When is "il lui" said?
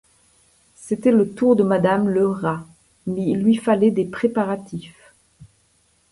3.21-3.55